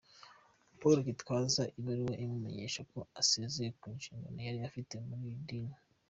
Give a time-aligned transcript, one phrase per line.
[0.79, 5.75] Paul Gitwaza ibaruwa amumenyesha ko asezeye ku nshingano yari afite muri iri dini.